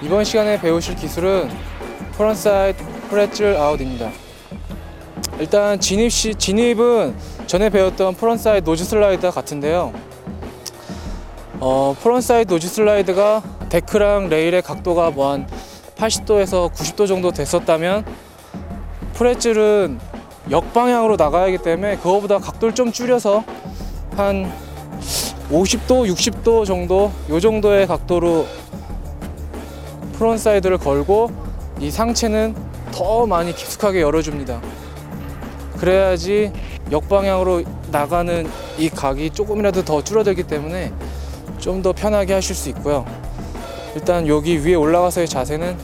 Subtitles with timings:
[0.00, 1.50] 이번 시간에 배우실 기술은
[2.12, 4.10] frontside pretzel out입니다.
[5.38, 7.14] 일단 진입 시 진입은
[7.46, 9.92] 전에 배웠던 frontside nose slide와 같은데요.
[11.60, 15.46] 어, frontside nose slide가 deck이랑 레일의 각도가 뭐 한
[15.96, 18.06] 80도에서 90도 정도 됐었다면
[19.12, 20.00] pretzel은
[20.50, 23.44] 역방향으로 나가야 하기 때문에 그거보다 각도를 좀 줄여서
[24.16, 24.50] 한
[25.52, 28.46] 50도, 60도 정도 요 정도의 각도로
[30.14, 31.30] frontside를 걸고
[31.78, 32.54] 이 상체는
[32.90, 34.60] 더 많이 깊숙하게 열어줍니다.
[35.78, 36.52] 그래야지
[36.90, 40.92] 역방향으로 나가는 이 각이 조금이라도 더 줄어들기 때문에
[41.58, 43.04] 좀 더 편하게 하실 수 있고요.
[43.94, 45.76] 일단 여기 위에 올라가서의 자세는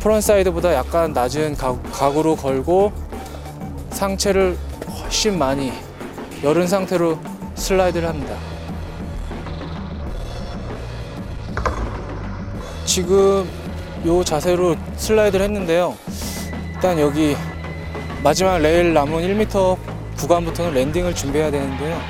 [0.00, 2.92] frontside보다 약간 낮은 각, 각으로 걸고
[3.90, 4.56] 상체를
[5.02, 5.72] 훨씬 많이
[6.42, 7.18] 열은 상태로
[7.54, 8.34] slide를 합니다.
[12.84, 13.48] 지금
[14.06, 15.94] 요 자세로 slide를 했는데요.
[16.74, 17.36] 일단 여기
[18.22, 19.76] 마지막 레일 남은 1m
[20.18, 22.00] 구간부터는 landing을 준비해야 되는데요.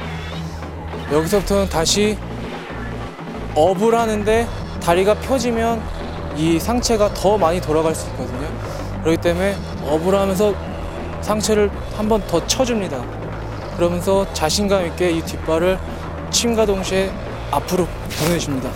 [1.12, 2.16] 여기서부터는 다시
[3.54, 4.46] up을 하는데
[4.82, 5.82] 다리가 펴지면
[6.36, 8.48] 이 상체가 더 많이 돌아갈 수 있거든요.
[9.02, 10.54] 그렇기 때문에 업을 하면서
[11.20, 13.02] 상체를 한 번 더 쳐줍니다.
[13.76, 15.78] 그러면서 자신감 있게 이 뒷발을
[16.30, 17.10] 침과 동시에
[17.50, 17.86] 앞으로
[18.18, 18.70] 보내줍니다.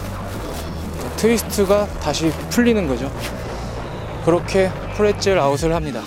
[1.17, 3.11] 트위스트가 다시 풀리는 거죠.
[4.25, 6.03] 그렇게 프레첼 아웃을 합니다.